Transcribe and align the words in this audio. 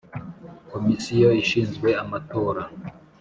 Komisiyo 0.71 1.29
ishinzwe 1.41 1.89
amatora. 2.03 2.61